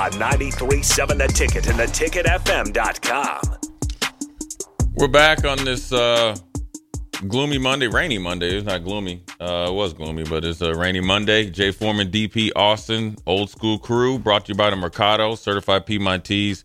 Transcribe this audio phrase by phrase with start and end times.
[0.00, 3.40] On 93.7 The Ticket and theticketfm.com.
[4.94, 6.38] We're back on this uh,
[7.28, 8.56] gloomy Monday, rainy Monday.
[8.56, 9.22] It's not gloomy.
[9.38, 11.50] Uh, it was gloomy, but it's a rainy Monday.
[11.50, 16.64] Jay Foreman, DP Austin, old school crew, brought to you by the Mercado, certified Piedmontese.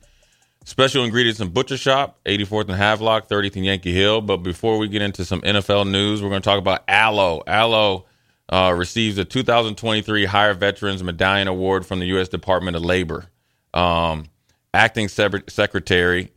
[0.63, 4.21] Special ingredients in Butcher Shop, 84th and Havelock, 30th and Yankee Hill.
[4.21, 7.43] But before we get into some NFL news, we're going to talk about ALLO.
[7.47, 8.05] ALLO
[8.49, 12.29] uh, receives a 2023 Hire Veterans Medallion Award from the U.S.
[12.29, 13.25] Department of Labor.
[13.75, 14.25] Um,
[14.73, 16.31] acting Secretary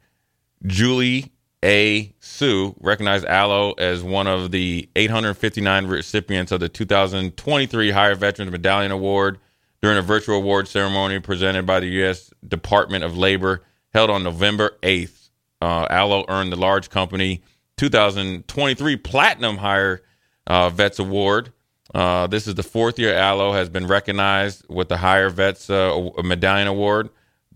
[0.67, 1.33] Julie
[1.64, 2.12] A.
[2.19, 8.91] Su recognized ALLO as one of the 859 recipients of the 2023 Hire Veterans Medallion
[8.91, 9.39] Award
[9.81, 12.33] during a virtual award ceremony presented by the U.S.
[12.47, 15.31] Department of Labor held on November 8th.
[15.62, 17.42] Uh, ALLO earned the large company
[17.78, 20.03] 2023 Platinum Hire
[20.47, 21.53] uh, Vets Award
[21.94, 26.11] uh, this is the fourth year ALLO has been recognized with the Hire Vets uh,
[26.22, 27.09] Medallion Award,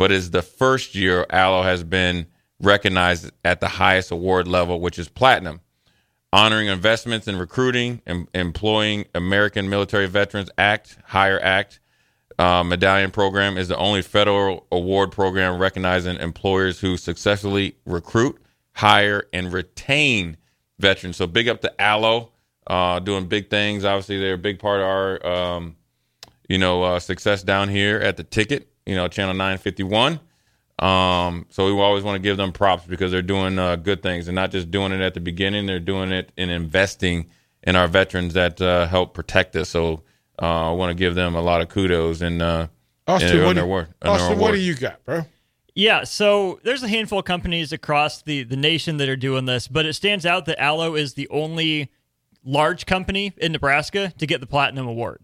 [0.02, 2.26] but is the first year ALLO has been
[2.58, 5.60] recognized at the highest award level, which is platinum.
[6.32, 11.78] Honoring investments in recruiting and employing American Military Veterans Act, Hire Act,
[12.36, 19.28] uh, medallion program is the only federal award program recognizing employers who successfully recruit, hire,
[19.32, 20.36] and retain
[20.80, 21.16] veterans.
[21.16, 22.32] So big up to ALLO
[22.66, 23.84] uh, doing big things.
[23.84, 25.76] Obviously, they're a big part of our, um,
[26.48, 28.71] you know, uh, success down here at the ticket.
[28.86, 30.20] You know, channel nine fifty one.
[30.78, 34.26] Um, so we always want to give them props because they're doing uh, good things
[34.26, 35.66] and not just doing it at the beginning.
[35.66, 37.30] They're doing it in investing
[37.62, 39.68] in our veterans that uh, help protect us.
[39.68, 40.02] So
[40.40, 42.66] uh, I want to give them a lot of kudos and uh,
[43.06, 43.90] Austin, and what, their do, work.
[44.02, 45.24] Austin what do you got, bro?
[45.74, 49.68] Yeah, so there's a handful of companies across the, the nation that are doing this,
[49.68, 51.90] but it stands out that ALLO is the only
[52.44, 55.22] large company in Nebraska to get the platinum award.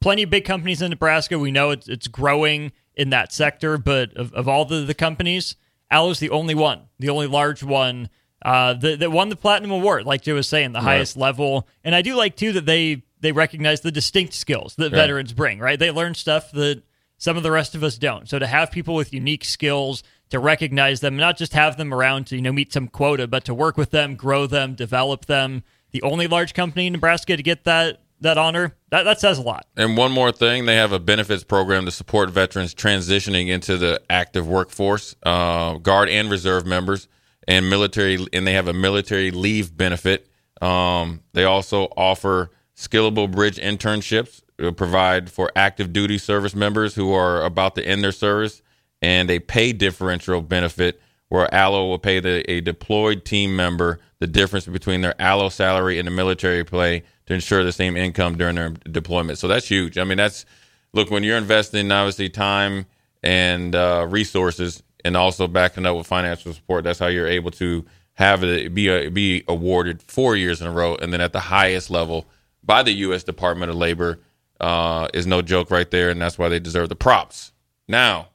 [0.00, 1.38] Plenty of big companies in Nebraska.
[1.38, 5.56] We know it's, it's growing in that sector, but of, of all the, the companies,
[5.90, 8.08] ALLO's the only one, the only large one
[8.44, 10.96] uh, that, that won the platinum award, like Joe was saying, the right.
[10.96, 11.66] highest level.
[11.82, 15.58] And I do like too that they they recognize the distinct skills that veterans bring.
[15.58, 16.82] Right, they learn stuff that
[17.16, 18.28] some of the rest of us don't.
[18.28, 22.26] So to have people with unique skills, to recognize them, not just have them around
[22.26, 25.62] to you know meet some quota, but to work with them, grow them, develop them
[25.94, 28.74] the only large company in Nebraska to get that that honor.
[28.90, 29.66] That that says a lot.
[29.76, 34.02] And one more thing, they have a benefits program to support veterans transitioning into the
[34.10, 37.08] active workforce, uh, guard and reserve members,
[37.46, 38.26] and military.
[38.32, 40.28] And they have a military leave benefit.
[40.60, 47.44] Um, they also offer SkillBridge internships to provide for active duty service members who are
[47.44, 48.62] about to end their service,
[49.00, 54.26] and a pay differential benefit where ALLO will pay the, a deployed team member the
[54.26, 58.56] difference between their ALLO salary and the military pay to ensure the same income during
[58.56, 59.38] their deployment.
[59.38, 59.98] So that's huge.
[59.98, 60.44] I mean, that's
[60.92, 62.86] look when you're investing obviously time
[63.22, 66.84] and uh, resources, and also backing up with financial support.
[66.84, 70.72] That's how you're able to have it be a, be awarded four years in a
[70.72, 72.26] row, and then at the highest level
[72.62, 73.24] by the U.S.
[73.24, 74.20] Department of Labor
[74.60, 77.52] uh, is no joke right there, and that's why they deserve the props.
[77.88, 78.28] Now,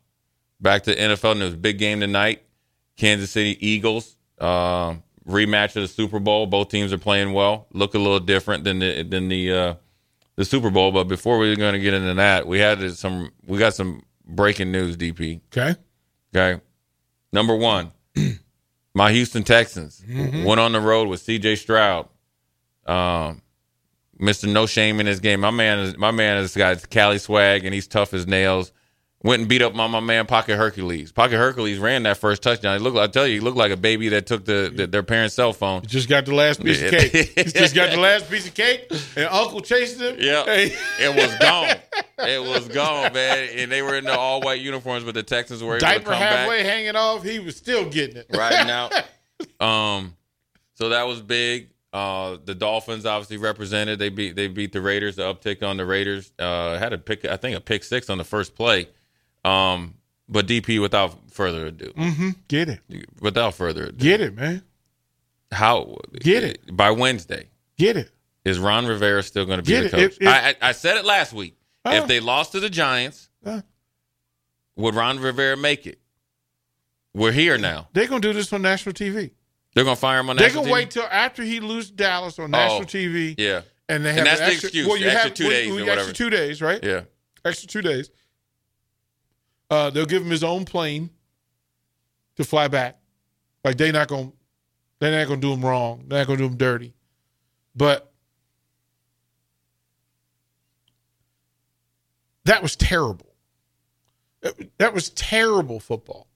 [0.60, 1.56] back to NFL news.
[1.56, 2.44] Big game tonight.
[2.98, 4.96] Kansas City Eagles uh,
[5.30, 6.48] rematch of the Super Bowl.
[6.48, 7.68] Both teams are playing well.
[7.72, 9.74] Look a little different than the than the uh,
[10.36, 10.92] the Super Bowl.
[10.92, 14.72] But before we're going to get into that, we had some we got some breaking
[14.72, 14.98] news.
[14.98, 15.42] DP.
[15.56, 15.76] Okay.
[16.36, 16.62] Okay.
[17.32, 17.92] Number one,
[18.94, 20.44] my Houston Texans mm-hmm.
[20.44, 21.58] went on the road with C.J.
[21.58, 22.10] Stroud.
[22.86, 23.44] Um,
[24.20, 24.52] Mr.
[24.52, 25.40] No Shame in his game.
[25.40, 28.72] My man is my man has got Cali swag and he's tough as nails.
[29.24, 31.12] Went and beat up my, my man Pocket Hercules.
[31.12, 32.78] Pocket Hercules ran that first touchdown.
[32.78, 35.04] He looked, I tell you, he looked like a baby that took the, the their
[35.04, 35.82] parents' cell phone.
[35.86, 37.36] Just got the last piece of cake.
[37.54, 40.16] Just got the last piece of cake, and Uncle chased him.
[40.20, 40.74] Yeah, Hey.
[41.00, 41.76] it was gone.
[42.22, 43.48] It was gone, man.
[43.56, 46.40] And they were in the all white uniforms, but the Texans were diaper come back.
[46.40, 47.24] halfway hanging off.
[47.24, 48.26] He was still getting it.
[48.36, 48.90] right now.
[49.66, 50.18] Um,
[50.76, 51.70] so that was big.
[51.94, 54.00] Uh, the Dolphins obviously represented.
[54.00, 55.16] They beat they beat the Raiders.
[55.16, 57.24] The uptick on the Raiders uh, had a pick.
[57.24, 58.90] I think a pick six on the first play.
[59.46, 59.96] Um,
[60.28, 62.30] but DP, without further ado, mm-hmm.
[62.48, 62.82] Get it.
[63.22, 64.64] without further ado, Get it, man.
[65.52, 66.76] how Get it.
[66.76, 68.12] by Wednesday Get it.
[68.46, 70.02] is Ron Rivera still going to be Get the coach?
[70.02, 71.56] If- if- I, I, said it last week.
[71.86, 71.94] Huh?
[71.96, 73.62] If they lost to the Giants, Huh?
[74.76, 76.00] would Ron Rivera make it?
[77.14, 77.88] We're here now.
[77.94, 79.32] They're gonna do this on national TV.
[79.74, 82.52] They're going to fire him on They're gonna wait till after he loses Dallas on
[82.52, 83.36] national Oh, TV.
[83.38, 85.52] Yeah, And they have And that's an the excuse, Well, you extra have two well,
[85.52, 86.12] days well, extra whatever.
[86.14, 86.84] two days, right?
[86.84, 87.02] yeah.
[87.46, 88.10] Extra two days.
[89.70, 91.10] Uh, they'll give him his own plane
[92.38, 92.98] to fly back.
[93.64, 94.32] Like they're not gonna,
[95.00, 96.06] they're not gonna do him wrong.
[96.08, 96.94] They're not gonna do him dirty.
[97.76, 98.12] But
[102.46, 103.28] that was terrible.
[104.78, 106.28] That- was terrible football.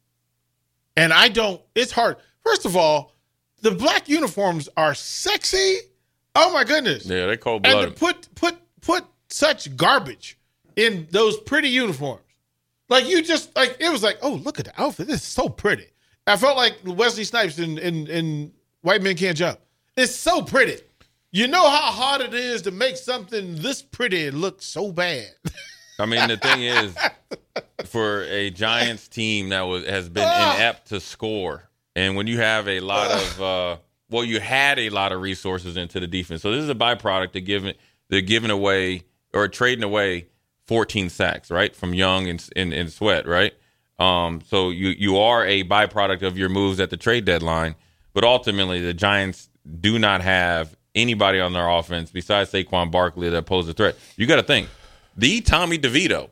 [0.96, 1.62] And I don't.
[1.74, 2.18] It's hard.
[2.46, 3.16] First of all,
[3.62, 5.78] the black uniforms are sexy.
[6.36, 7.06] Oh my goodness!
[7.06, 10.38] Yeah, they cold and to put put put such garbage
[10.76, 12.22] in those pretty uniforms.
[12.94, 15.08] Like you just like it was like, oh look at the outfit.
[15.08, 15.88] This is so pretty.
[16.28, 19.60] I felt like Wesley Snipes in in, in White Men Can't Jump.
[19.98, 20.78] It's so pretty.
[21.32, 25.26] You know how hard it is to make something this pretty look so bad.
[26.00, 26.96] I mean, the thing is,
[27.86, 30.56] for a Giants team that was has been Ah.
[30.56, 33.78] inept to score, and when you have a lot of, uh,
[34.12, 36.44] well, you had a lot of resources into the defense.
[36.44, 37.74] So this is a byproduct of giving
[38.10, 39.02] they're giving away
[39.34, 40.28] or trading away
[40.68, 43.54] 14 sacks, right, from Young and and, and Sweat, right.
[44.00, 47.76] Um, so you you are a byproduct of your moves at the trade deadline,
[48.14, 49.50] but ultimately the Giants
[49.80, 53.96] do not have anybody on their offense besides Saquon Barkley that poses a threat.
[54.16, 54.70] You got to think
[55.16, 56.30] the Tommy DeVito,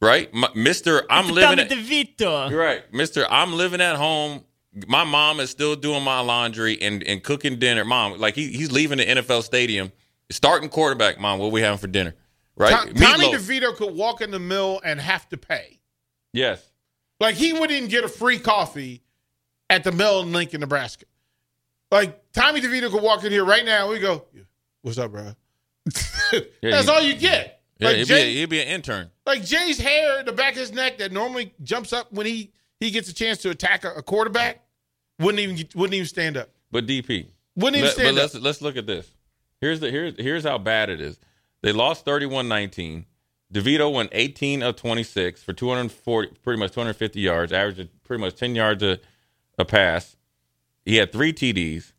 [0.00, 1.04] right, Mister.
[1.10, 1.58] I'm living.
[1.58, 2.56] Tommy At, DeVito.
[2.56, 3.26] right, Mister.
[3.30, 4.44] I'm living at home.
[4.86, 7.82] My mom is still doing my laundry and, and cooking dinner.
[7.84, 9.90] Mom, like he, he's leaving the NFL stadium,
[10.30, 11.18] starting quarterback.
[11.18, 12.14] Mom, what we having for dinner?
[12.56, 13.32] Right, Tom- Tommy.
[13.32, 15.78] DeVito could walk in the mill and have to pay.
[16.32, 16.62] Yes,
[17.20, 19.02] Like he wouldn't even get a free coffee
[19.70, 21.06] at the mill in Lincoln, Nebraska.
[21.90, 23.88] Like Tommy DeVito could walk in here right now.
[23.90, 24.24] We go,
[24.82, 25.32] "What's up, bro?"
[26.62, 27.60] That's all you get.
[27.78, 29.10] yeah, like, he'd, Jay, be a, he'd be an intern.
[29.24, 32.52] like Jay's hair in the back of his neck that normally jumps up when he
[32.80, 34.62] he gets a chance to attack a, a quarterback
[35.20, 36.50] wouldn't even wouldn't even stand up.
[36.70, 38.22] But DP, Wouldn't even Let- but stand up.
[38.22, 39.10] let's let's look at this.
[39.60, 41.18] Here's the here's here's how bad it is.
[41.62, 43.04] They lost 31-19.
[43.52, 48.54] DeVito went 18 of 26 for 240 pretty much 250 yards, averaged pretty much 10
[48.54, 48.98] yards a,
[49.58, 50.16] a pass.
[50.84, 51.92] He had 3 TDs.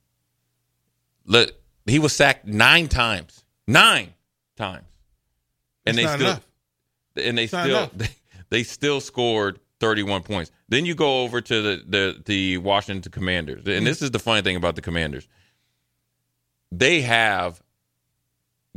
[1.25, 1.51] Let
[1.85, 3.45] he was sacked 9 times.
[3.67, 4.13] 9
[4.55, 4.85] times.
[5.85, 6.47] And That's they not still enough.
[7.27, 8.09] and they still they,
[8.49, 10.51] they still scored 31 points.
[10.69, 13.65] Then you go over to the the, the Washington Commanders.
[13.65, 13.85] And mm.
[13.85, 15.27] this is the funny thing about the Commanders.
[16.71, 17.61] They have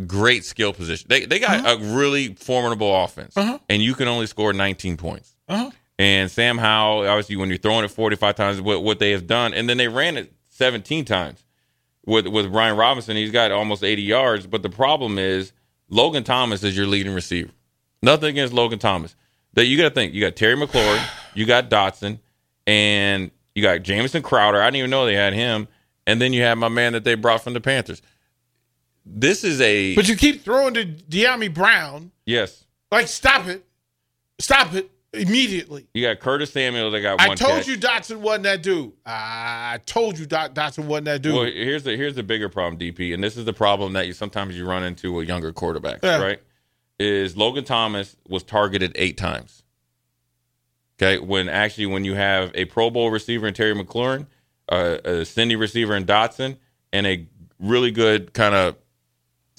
[0.06, 1.06] great skill position.
[1.08, 1.76] They they got Uh-huh.
[1.80, 3.34] a really formidable offense.
[3.68, 5.34] And you can only score 19 points.
[5.48, 5.70] Uh-huh.
[5.98, 9.52] And Sam Howell, obviously, when you're throwing it 45 times, what, what they have done,
[9.52, 11.44] and then they ran it 17 times
[12.06, 13.16] with with Brian Robinson.
[13.16, 15.52] He's got almost 80 yards, but the problem is
[15.88, 17.50] Logan Thomas is your leading receiver.
[18.02, 19.14] Nothing against Logan Thomas.
[19.54, 20.14] That you got to think.
[20.14, 21.04] You got Terry McLaurin,
[21.34, 22.18] you got Dotson,
[22.66, 24.60] and you got Jamison Crowder.
[24.62, 25.68] I didn't even know they had him.
[26.06, 28.00] And then you have my man that they brought from the Panthers.
[29.04, 32.10] This is a But you keep throwing to Dyami Brown.
[32.26, 32.64] yes.
[32.92, 33.64] Like, stop it.
[34.40, 35.86] Stop it immediately.
[35.94, 37.68] You got Curtis Samuel that got I told catch.
[37.68, 38.92] you Dotson wasn't that dude.
[39.06, 41.34] I told you Dot- Dotson wasn't that dude.
[41.34, 44.12] Well, here's the here's the bigger problem, DP, and this is the problem that you
[44.12, 46.20] sometimes you run into with younger quarterbacks, Yeah.
[46.20, 46.40] right?
[46.98, 49.62] Is Logan Thomas was targeted eight times.
[51.00, 54.26] Okay, when actually when you have a Pro Bowl receiver in Terry McLaurin,
[54.68, 56.56] uh, a Cindy receiver in Dotson,
[56.92, 57.26] and a
[57.58, 58.76] really good kind of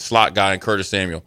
[0.02, 1.24] slot guy and Curtis Samuel,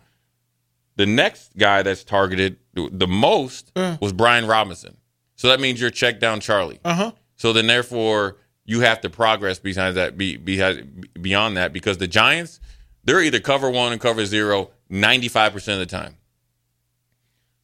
[0.97, 4.97] the next guy that's targeted the most was Brian Robinson.
[5.37, 6.81] So that means you're check down Charlie.
[6.85, 7.13] Uh huh.
[7.37, 10.57] So then, therefore, you have to progress behind that, be, be,
[11.21, 12.61] beyond that, because the Giants,
[13.03, 16.17] they're either cover one and cover zero 95% of the time.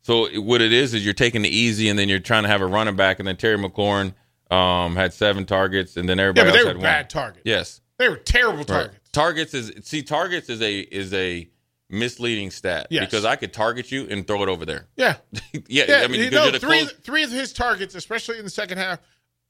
[0.02, 2.62] So what it is is you're taking the easy, and then you're trying to have
[2.62, 4.14] a running back, and then Terry McLaurin
[4.50, 7.08] um, had seven targets, and then everybody Yeah, but they were had bad one.
[7.24, 7.42] targets.
[7.44, 8.66] Yes, They were terrible Right.
[8.66, 9.00] targets.
[9.12, 11.48] Targets is see targets is a is a
[11.88, 13.04] misleading stat Yes.
[13.06, 14.86] because I could target you and throw it over there.
[14.96, 15.16] Yeah.
[15.66, 18.50] yeah, Yeah, I mean, you know, three, close, three of his targets, especially in the
[18.50, 19.00] second half,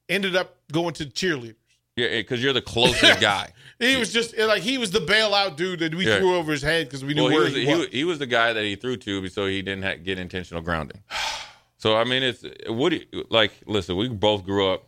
[0.08, 1.56] ended up going to cheerleaders.
[1.96, 3.52] yeah, because you're the closest guy.
[3.78, 6.18] He was just like he was the bailout dude that we Yeah.
[6.18, 7.86] threw over his head because we knew Well, he was, he, was.
[7.88, 11.02] he was the guy that he threw to, so he didn't ha- get intentional grounding.
[11.76, 13.52] So I mean, it's you, like.
[13.64, 14.84] Listen, we both grew up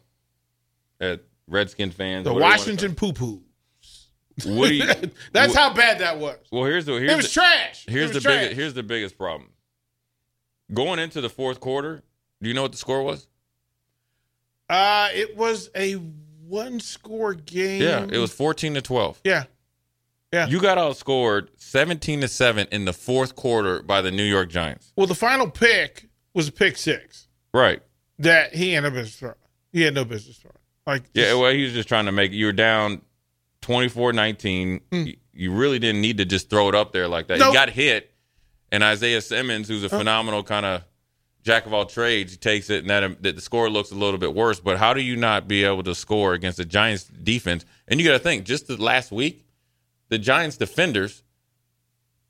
[1.00, 2.24] at Redskin fans.
[2.24, 3.42] the whatever you wanna Washington poo poo.
[4.44, 4.84] What do you?
[5.32, 6.38] That's how bad that was.
[6.50, 7.84] Well, here's the here's It was the, trash.
[7.88, 8.36] here's the was trash.
[8.40, 9.50] biggest here's the biggest problem.
[10.72, 12.02] Going into the fourth quarter,
[12.40, 13.26] do you know what the score was?
[14.68, 17.82] Uh, it was a one score game.
[17.82, 19.20] Yeah, it was fourteen to twelve.
[19.24, 19.44] Yeah.
[20.32, 20.46] Yeah.
[20.46, 24.92] You got outscored seventeen to seven in the fourth quarter by the New York Giants.
[24.96, 27.82] Well, the final pick was a pick six Right.
[28.18, 29.34] that he had no business throwing.
[29.72, 30.56] He had no business throwing.
[30.86, 33.02] Like, Yeah, well, he was just trying to make you were down
[33.62, 34.80] 24-19.
[34.90, 37.38] You, you really didn't need to just throw it up there like that.
[37.38, 37.48] Nope.
[37.48, 38.12] You got hit,
[38.70, 40.82] and Isaiah Simmons, who's a phenomenal kind of
[41.42, 44.18] jack of all trades, he takes it, and that, that the score looks a little
[44.18, 44.60] bit worse.
[44.60, 47.64] But how do you not be able to score against the Giants defense?
[47.88, 49.46] And you got to think, just the last week,
[50.08, 51.22] the Giants defenders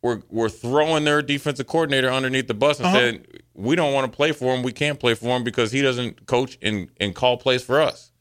[0.03, 2.97] were were throwing their defensive coordinator underneath the bus and Uh-huh.
[2.99, 4.63] said, "We don't want to play for him.
[4.63, 8.12] We can't play for him because he doesn't coach and and call plays for us."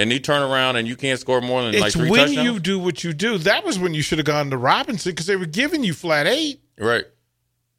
[0.00, 2.44] And you turn around and you can't score more than like it's three when touchdowns.
[2.46, 3.36] you do what you do.
[3.38, 6.26] That was when you should have gone to Robinson because they were giving you flat
[6.26, 6.60] eight.
[6.78, 7.04] right.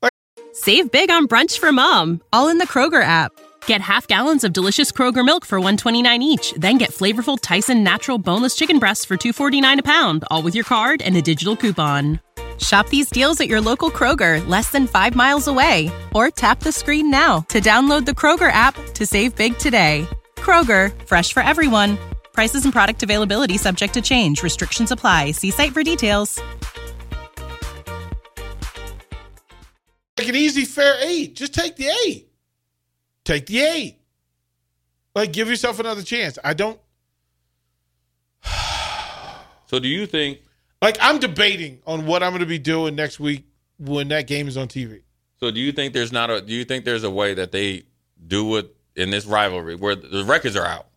[0.01, 0.11] Like-
[0.51, 3.31] Save big on brunch for mom, all in the Kroger app.
[3.67, 8.17] Get half gallons of delicious Kroger milk for 129 each, then get flavorful Tyson natural
[8.17, 12.19] boneless chicken breasts for 249 a pound, all with your card and a digital coupon.
[12.57, 16.71] Shop these deals at your local Kroger, less than 5 miles away, or tap the
[16.73, 20.05] screen now to download the Kroger app to save big today.
[20.35, 21.97] Kroger, fresh for everyone.
[22.39, 24.43] Prices and product availability subject to change.
[24.43, 25.31] Restrictions apply.
[25.31, 26.39] See site for details.
[30.17, 31.35] Like an easy, fair eight.
[31.35, 32.29] Just take the eight.
[33.25, 33.99] Take the eight.
[35.13, 36.39] Like, give yourself another chance.
[36.41, 36.79] I don't
[39.65, 40.39] So do you think?
[40.81, 40.97] like.
[41.01, 44.55] I'm debating on what I'm going to be doing next week when that game is
[44.55, 45.01] on TV.
[45.41, 46.39] So do you think there's not a?
[46.39, 47.83] Do you think there's a way that they
[48.25, 50.88] do it in this rivalry where the records are out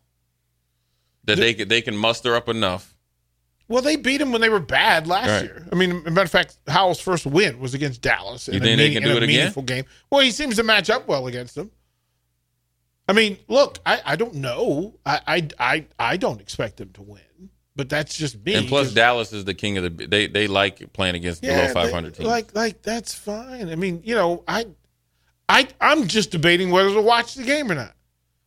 [1.25, 2.95] that they can they can muster up enough?
[3.69, 5.43] Well, they beat them when they were bad last Right.
[5.45, 5.67] year.
[5.73, 8.49] I mean, as a matter of fact, Howell's first win was against Dallas.
[8.49, 9.37] in You a think they meaning- can do it again?
[9.37, 9.85] Meaningful game.
[10.11, 11.71] Well, he seems to match up well against them.
[13.09, 14.99] I mean, look, I, I don't know.
[15.07, 18.55] I, I I I don't expect them to win, but that's just me.
[18.55, 20.07] And plus, Dallas is the king of the.
[20.07, 22.29] They they like playing against below they- 500 teams.
[22.29, 23.71] Like like that's fine.
[23.71, 24.67] I mean, you know, I
[25.49, 27.95] I I'm just debating whether to watch the game or not.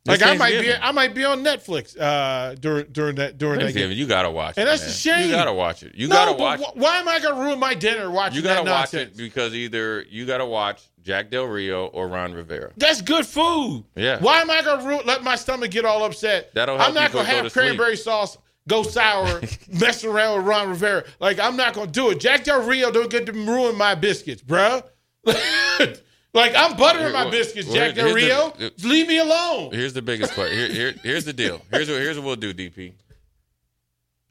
[0.08, 3.74] Like I might be I might be on Netflix uh during during that during that
[3.74, 3.92] game.
[3.92, 4.62] you gotta watch it.
[4.62, 4.72] And it.
[4.72, 4.90] that's man.
[4.90, 5.30] a shame.
[5.30, 5.96] You gotta watch it.
[5.96, 6.60] You no, gotta but watch.
[6.62, 9.18] wh- why am I gonna ruin my dinner watching you gotta that watch nonsense?
[9.18, 12.72] it because either you gotta watch Jack Del Rio or Ron Rivera.
[12.78, 13.84] That's good food.
[13.96, 14.20] Yeah.
[14.20, 16.54] Why am I gonna ru- let my stomach get all upset?
[16.54, 17.66] That'll help I'm not gonna go- go have to sleep.
[17.66, 19.42] cranberry sauce go sour,
[19.80, 21.04] mess around with Ron Rivera.
[21.20, 22.20] Like I'm not gonna do it.
[22.20, 24.84] Jack Del Rio don't get to ruin my biscuits, bruh.
[26.36, 28.52] like I'm buttering my biscuits, Jack Del Rio.
[28.52, 29.72] the- Leave me alone.
[29.72, 30.52] Here's the biggest part.
[30.52, 31.60] Here, here, here's the deal.
[31.72, 32.94] Here's what here's what we'll do, DP.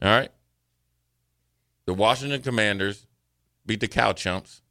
[0.03, 0.31] All right.
[1.87, 3.07] The Washington Commanders
[3.67, 4.63] beat the Cow Chumps.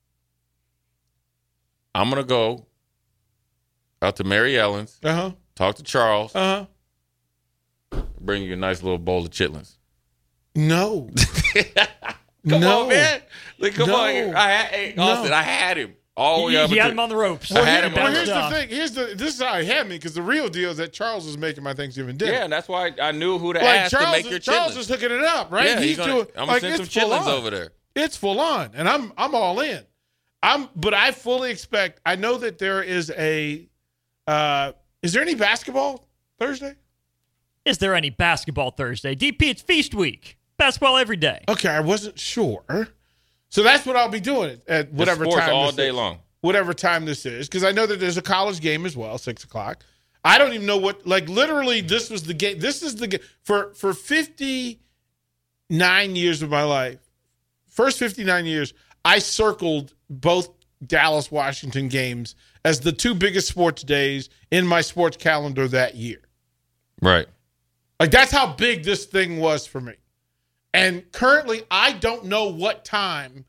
[1.95, 2.65] I'm gonna go
[4.01, 5.31] out to Mary Ellen's, Uh huh.
[5.55, 6.65] talk to Charles, Uh
[7.91, 8.01] huh.
[8.19, 9.75] bring you a nice little bowl of chitlins.
[10.55, 11.09] No.
[12.49, 12.81] Come no.
[12.83, 13.21] on, man.
[13.57, 13.95] Like, come No.
[14.01, 14.09] on.
[14.11, 14.33] here.
[14.35, 15.03] I hey, No.
[15.03, 16.70] Austin, I had him all the way He, up.
[16.70, 17.51] he had until- him on the ropes.
[17.51, 18.70] I had him well, here's the- the thing.
[18.70, 19.05] Here's the.
[19.15, 21.63] This is how he had me because the real deal is that Charles was making
[21.63, 22.32] my Thanksgiving dinner.
[22.34, 24.39] yeah, and that's why I knew who to like ask Charles, to make is, your
[24.39, 24.79] Charles chitlins.
[24.79, 25.65] is hooking it up, right?
[25.65, 26.27] yeah, He's he's gonna, doing.
[26.29, 27.70] I'm gonna like, send some it's full chitlins over there.
[27.96, 29.84] It's full on, and I'm I'm all in.
[30.41, 32.01] I'm, but I fully expect.
[32.05, 33.67] I know that there is a.
[34.27, 36.05] Uh, is there any basketball
[36.39, 36.75] Thursday?
[37.65, 39.15] Is there any basketball Thursday?
[39.15, 40.38] DP, it's feast week.
[40.58, 41.43] Basketball every day.
[41.48, 42.63] Okay, I wasn't sure.
[43.53, 45.93] So that's what I'll be doing at whatever sports time all this day is.
[45.93, 46.17] long.
[46.41, 49.43] whatever time this is, because I know that there's a college game as well, six
[49.43, 49.83] o'clock.
[50.24, 51.05] I don't even know what.
[51.05, 52.57] Like literally, this was the game.
[52.57, 54.79] This is the game for for fifty
[55.69, 56.98] nine years of my life.
[57.67, 58.74] First fifty nine years,
[59.05, 60.50] I circled both
[60.88, 62.33] Dallas Washington games
[62.65, 66.22] as the two biggest sports days in my sports calendar that year.
[67.03, 67.27] Right.
[68.00, 69.93] Like that's how big this thing was for me.
[70.74, 73.46] And currently, I don't know what time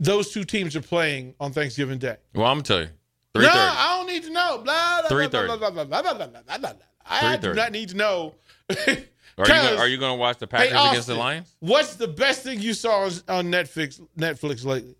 [0.00, 2.16] those two teams are playing on Thanksgiving Day.
[2.34, 2.88] Well, I'm gonna tell you.
[3.36, 4.58] No, I don't need to know.
[4.58, 5.30] Blah, blah, blah, 3:30.
[5.46, 6.72] blah, blah, blah, blah, blah, blah, blah, blah.
[7.06, 8.34] I do not need to know.
[8.70, 9.04] Are you, gonna,
[9.68, 11.54] 'Cause- are you gonna watch the Packers Hey, against the Lions?
[11.58, 14.94] What's the best thing you saw on- on Netflix Netflix lately?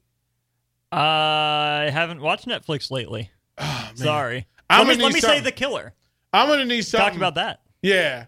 [0.91, 3.31] I haven't watched Netflix lately.
[3.57, 4.49] Oh, Sorry.
[4.69, 5.39] I'm let me, let me say.
[5.39, 5.93] The Killer.
[6.33, 7.05] I'm gonna need something.
[7.07, 7.61] Talked about that.
[7.83, 8.25] Yeah,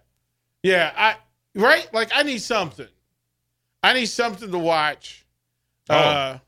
[0.63, 0.93] yeah.
[0.97, 1.17] I
[1.61, 1.93] right.
[1.93, 2.87] Like I need something.
[3.87, 5.25] I need something to watch.
[5.89, 5.95] Oh.
[5.95, 6.39] Uh,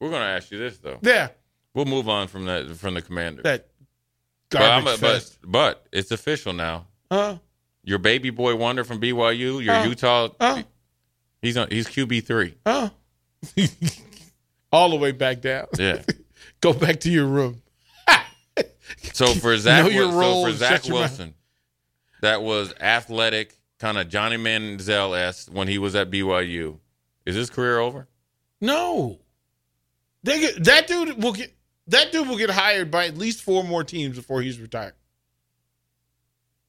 [0.00, 0.98] We're gonna ask you this though.
[1.02, 1.28] yeah,
[1.74, 3.42] We'll move on from that from the commander.
[3.42, 3.68] that
[4.50, 5.38] But, I'm a- but fest.
[5.44, 6.86] but it's official now.
[7.10, 7.38] Huh?
[7.84, 9.84] Your baby boy wonder from BYU, your Oh.
[9.84, 10.62] Utah, Oh.
[11.40, 12.54] he's on he's QB three.
[12.66, 12.90] Huh?
[14.72, 15.66] All the way back down.
[15.78, 16.02] Yeah.
[16.60, 17.62] Go back to your room.
[19.12, 21.10] So for Zach, your role so for Zach shut your mouth.
[21.10, 21.34] Wilson,
[22.22, 26.79] that was athletic, kind of Johnny Manziel s when he was at BYU.
[27.26, 28.08] Is his career over?
[28.60, 29.18] No,
[30.22, 31.54] they get that dude will get
[31.86, 34.94] that dude will get hired by at least four more teams before he's retired.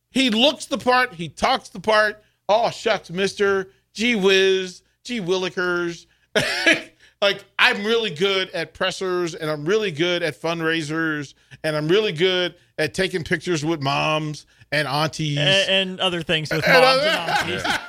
[0.10, 1.13] He looks the part.
[1.13, 2.24] He talks the part.
[2.50, 3.70] Oh shucks, Mister.
[3.93, 4.84] Gee whiz.
[5.03, 6.05] Gee willikers.
[7.22, 12.12] like I'm really good at pressers, and I'm really good at fundraisers, and I'm really
[12.12, 15.38] good at taking pictures with moms and aunties.
[15.38, 17.79] And, and other things with moms other- and aunties.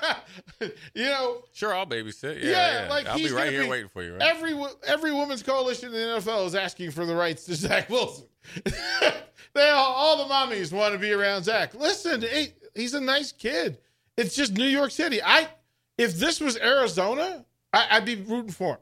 [0.94, 2.42] you know, Sure, I'll babysit.
[2.42, 2.90] Yeah, Yeah, yeah.
[2.90, 4.12] like I'll be right here be- waiting for you.
[4.14, 4.22] Right?
[4.22, 8.26] Every every women's coalition in the NFL is asking for the rights to Zach Wilson.
[9.54, 11.74] they all, all the mommies want to be around Zach.
[11.74, 13.78] Listen, he, he's a nice kid.
[14.16, 15.22] It's just New York City.
[15.22, 15.48] I
[15.98, 18.74] if this was Arizona, I, I'd be rooting for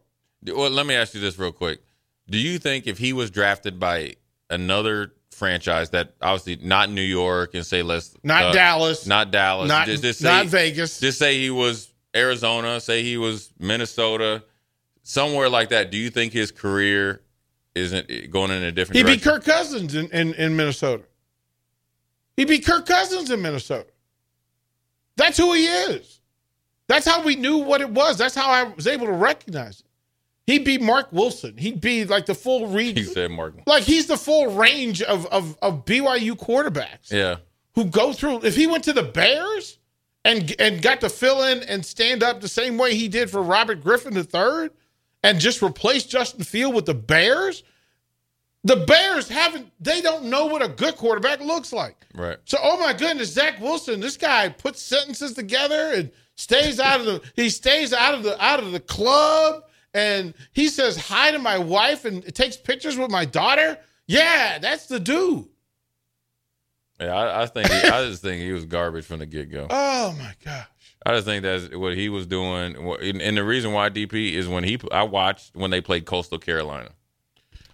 [0.44, 0.56] him.
[0.56, 1.80] Well, let me ask you this real quick.
[2.28, 4.14] Do you think if he was drafted by
[4.48, 9.68] another franchise that obviously not New York and say let's Not uh, Dallas, not Dallas,
[9.68, 11.00] not just, just not Vegas.
[11.00, 14.44] just say he was Arizona, say he was Minnesota,
[15.02, 15.90] somewhere like that.
[15.90, 17.22] Do you think his career
[17.74, 19.08] isn't going in a different direction?
[19.08, 19.24] He'd be?
[19.24, 21.04] Kirk Cousins in, in, in Minnesota.
[22.36, 23.88] He'd be Kirk Cousins in Minnesota.
[25.16, 26.20] That's who he is.
[26.86, 28.18] That's how we knew what it was.
[28.18, 29.86] That's how I was able to recognize it.
[30.46, 31.56] He'd be Mark Wilson.
[31.56, 32.96] He'd be like the full read.
[32.96, 33.54] He said Mark.
[33.66, 37.36] like he's the full range of, of, of BYU quarterbacks Yeah.
[37.74, 38.44] who go through.
[38.44, 39.78] If he went to the Bears
[40.24, 43.42] and and got to fill in and stand up the same way he did for
[43.42, 44.70] Robert Griffin III
[45.22, 47.62] and just replace Justin Field with the Bears,
[48.64, 49.70] the Bears haven't.
[49.80, 51.96] They don't know what a good quarterback looks like.
[52.14, 52.38] Right.
[52.44, 57.06] So, oh my goodness, Zach Wilson, this guy puts sentences together and stays out of
[57.06, 57.22] the.
[57.36, 59.62] He stays out of the out of the club,
[59.94, 63.78] and he says hi to my wife and takes pictures with my daughter.
[64.06, 65.46] Yeah, that's the dude.
[67.00, 69.66] Yeah, I, I think he, I just think he was garbage from the get go.
[69.70, 70.66] Oh my gosh.
[71.06, 74.46] I just think that's what he was doing, and and the reason why DP is
[74.48, 76.90] when he I watched when they played Coastal Carolina.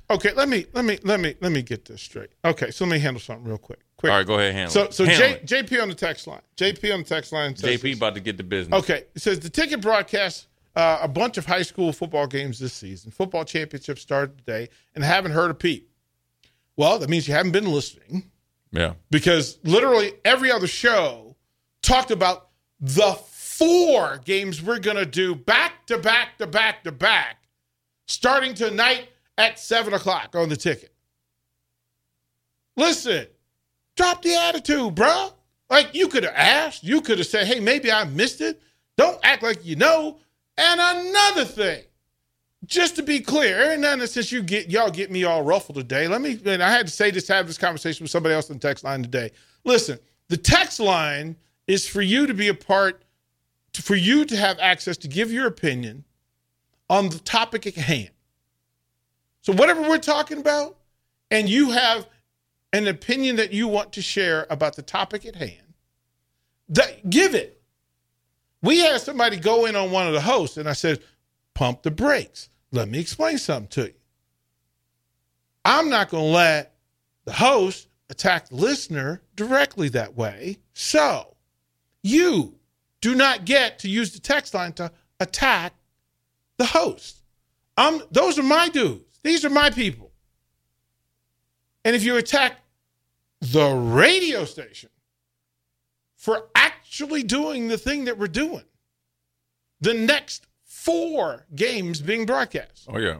[0.09, 2.31] Okay, let me let me let me let me get this straight.
[2.44, 3.81] Okay, so let me handle something real quick.
[3.96, 4.12] Quick.
[4.12, 4.94] All right, go ahead, handle So it.
[4.94, 5.66] so Handle J, it.
[5.66, 6.42] JP on the text line.
[6.57, 7.96] JP on the text line says JP this.
[7.96, 8.79] about to get the business.
[8.81, 12.74] Okay, it says the ticket broadcast uh, a bunch of high school football games this
[12.74, 13.10] season.
[13.10, 15.90] Football championships started today, and haven't heard a peep.
[16.76, 18.30] Well, that means you haven't been listening
[18.70, 21.34] Yeah, because literally every other show
[21.80, 26.92] talked about the four games we're going to do back to back to back to
[26.92, 27.48] back,
[28.06, 29.08] starting tonight
[29.38, 30.92] at seven o'clock on the ticket.
[32.76, 33.26] Listen,
[33.96, 35.32] drop the attitude, bruh.
[35.70, 38.60] Like you could have asked, you could have said, "Hey, maybe I missed it."
[38.98, 40.18] Don't act like you know.
[40.59, 41.83] And another thing,
[42.64, 46.21] just to be clear, and since you get y'all get me all ruffled today, let
[46.21, 46.40] me.
[46.45, 48.83] And I had to say this, have this conversation with somebody else on the text
[48.83, 49.31] line today.
[49.64, 53.03] Listen, the text line is for you to be a part,
[53.75, 56.05] to, for you to have access to give your opinion
[56.88, 58.11] on the topic at hand.
[59.42, 60.77] So whatever we're talking about,
[61.31, 62.09] and you have
[62.73, 65.75] an opinion that you want to share about the topic at hand,
[66.69, 67.62] that give it.
[68.66, 71.00] We had somebody go in on one of the hosts, and I said,
[71.55, 72.48] pump the brakes.
[72.72, 73.94] Let me explain something to you.
[75.64, 76.74] I'm not going to let
[77.24, 80.59] the host attack the listener directly that way.
[80.74, 81.37] So
[82.02, 82.57] you
[83.00, 85.72] do not get to use the text line to attack
[86.57, 87.22] the host.
[87.76, 89.20] Um, those are my dudes.
[89.22, 90.11] These are my people.
[91.85, 92.57] And if you attack
[93.40, 94.90] the radio station
[96.26, 98.64] for actually doing the thing that we're doing,
[99.80, 103.18] the next four games being broadcast, oh yeah,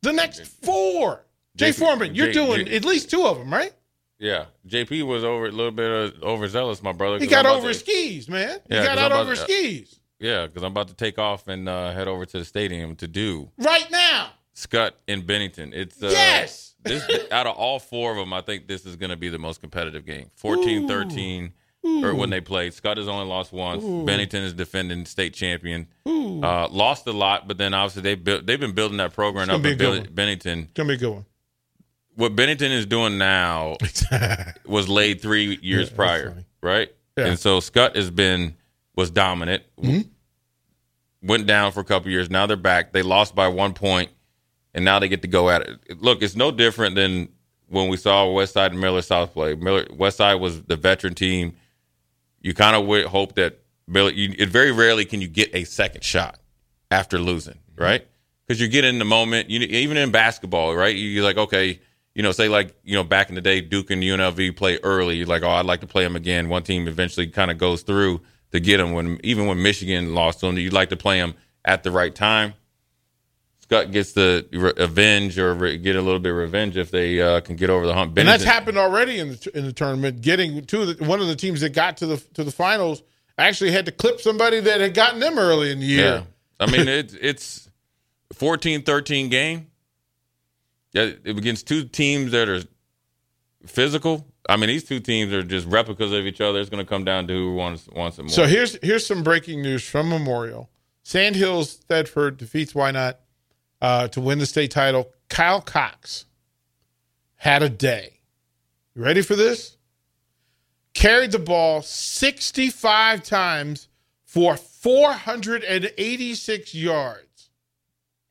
[0.00, 1.26] the next four.
[1.54, 3.74] Jay Foreman, you're doing at least two of them, right?
[4.18, 4.46] yeah.
[4.66, 7.18] JP was over a little bit uh, overzealous, my brother.
[7.18, 8.58] He got I'm over his skis, man.
[8.68, 11.18] He Yeah, got 'cause out over his to- skis Yeah, because I'm about to take
[11.18, 14.30] off and uh, head over to the stadium to do right now.
[14.54, 15.72] Scott in Bennington.
[15.74, 16.74] It's uh, Yes.
[16.84, 19.38] this out of all four of them, I think this is going to be the
[19.38, 20.30] most competitive game.
[20.42, 21.52] 14-13.
[21.82, 22.74] Or when they played.
[22.74, 23.82] Scott has only lost once.
[24.06, 25.86] Bennington is defending state champion.
[26.06, 28.44] Uh, lost a lot, but then obviously they built.
[28.46, 30.60] They've been building that program up be Bill- Bennington.
[30.64, 31.24] It's gonna be a good one.
[32.16, 33.76] What Bennington is doing now
[34.66, 36.92] was laid three years that's prior, right?
[37.16, 37.26] Yeah.
[37.26, 38.56] And so Scott has been
[38.94, 39.62] was dominant.
[39.80, 40.08] Mm-hmm.
[41.22, 42.30] Went down for a couple years.
[42.30, 42.92] Now they're back.
[42.92, 44.10] They lost by one point,
[44.74, 46.02] and now they get to go at it.
[46.02, 47.28] Look, it's no different than
[47.68, 49.54] when we saw West Side and Millard South play.
[49.54, 51.56] Millard West Side was the veteran team.
[52.40, 54.14] You kind of hope that Millard.
[54.14, 56.38] You, it very rarely can you get a second shot
[56.90, 57.82] after losing, mm-hmm.
[57.82, 58.06] right?
[58.46, 59.50] Because you get in the moment.
[59.50, 60.94] You even in basketball, right?
[60.94, 61.80] You're like, okay,
[62.14, 65.16] you know, say like you know back in the day, Duke and UNLV play early.
[65.16, 66.48] You're like, oh, I'd like to play them again.
[66.48, 68.20] One team eventually kind of goes through
[68.52, 68.92] to get them.
[68.92, 72.14] When even when Michigan lost to them, you'd like to play them at the right
[72.14, 72.54] time.
[73.70, 77.20] Scott gets the re- avenge or re- get a little bit of revenge if they
[77.20, 78.18] uh, can get over the hump.
[78.18, 80.22] And that's happened already in the in the tournament.
[80.22, 83.00] Getting two of the, one of the teams that got to the to the finals
[83.38, 86.04] actually had to clip somebody that had gotten them early in the year.
[86.04, 86.22] Yeah.
[86.58, 87.70] I mean, it's it's
[88.32, 89.68] 14 13 game.
[90.92, 92.62] Yeah, against two teams that are
[93.66, 94.26] physical.
[94.48, 96.58] I mean, these two teams are just replicas of each other.
[96.58, 98.30] It's going to come down to who wants wants it more.
[98.30, 100.68] So here's here's some breaking news from Memorial.
[101.04, 103.14] Sandhills Thedford defeats Wynot
[103.80, 105.10] uh, to win the state title.
[105.28, 106.24] Kyle Cox
[107.36, 108.20] had a day.
[108.94, 109.76] You ready for this?
[110.94, 113.88] Carried the ball 65 times
[114.24, 117.50] for 486 yards.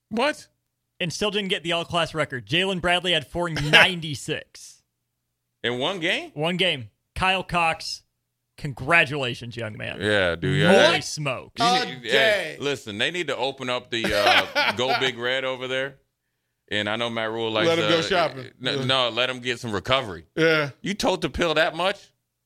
[0.10, 0.48] what?
[1.00, 2.46] and still didn't get the all class record.
[2.46, 4.84] Jalen Bradley had 496.
[5.64, 6.32] In one game?
[6.34, 6.90] One game.
[7.16, 8.04] Kyle Cox,
[8.60, 10.00] congratulations, young man.
[10.00, 10.68] Yeah, dude.
[10.68, 11.00] Holy Yeah.
[11.00, 11.60] smokes.
[11.60, 12.10] You need- day.
[12.10, 15.96] hey, listen, they need to open up the uh, Go Big Red over there.
[16.72, 18.52] And I know Matt Rhule likes Let 'em go uh, shopping.
[18.60, 20.26] No, no, let him get some recovery.
[20.36, 20.70] Yeah.
[20.82, 21.98] You told the pill that much?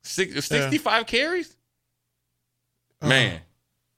[0.03, 1.49] Six, 65 carries?
[3.01, 3.09] Uh-huh.
[3.09, 3.41] Man.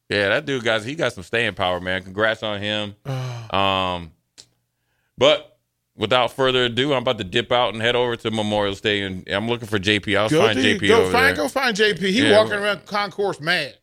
[0.10, 2.02] Yeah, that dude guys, he got some staying power, man.
[2.04, 2.96] Congrats on him.
[3.06, 3.56] Uh-huh.
[3.56, 4.12] Um
[5.18, 5.55] but
[5.96, 9.24] without further ado, I'm about to dip out and head over to Memorial Stadium.
[9.28, 10.18] I'm looking for JP.
[10.18, 11.44] I'll Go, find do- JP go over find there.
[11.44, 12.00] go find JP.
[12.00, 13.78] He Yeah, walking around concourse mad.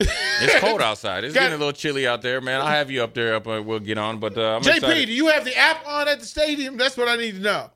[0.00, 1.22] It's cold outside.
[1.24, 2.60] It's Got- getting a little chilly out there, man.
[2.60, 3.34] I'll have you up there.
[3.36, 4.18] Up, uh, we'll get on.
[4.18, 5.06] But uh, JP, excited.
[5.06, 6.76] do you have the app on at the stadium?
[6.76, 7.70] That's what I need to know.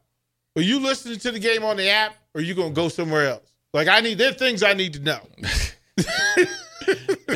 [0.57, 3.29] Are you listening to the game on the app, or are you gonna go somewhere
[3.29, 3.53] else?
[3.75, 5.21] Like I need, there are things I need to know.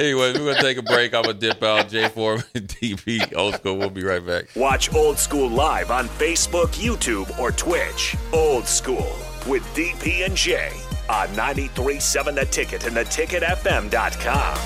[0.01, 1.13] Anyways, we're gonna take a break.
[1.13, 1.91] I'm gonna dip out.
[1.91, 3.77] J4 DP old school.
[3.77, 4.47] We'll be right back.
[4.57, 8.17] Watch Old School live on Facebook, YouTube, or Twitch.
[8.33, 9.15] Old School
[9.47, 10.71] with DP and J
[11.11, 14.57] on 93.7 The Ticket and theticketfm.com.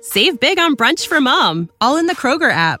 [0.00, 2.80] Save big on brunch for mom, all in the Kroger app.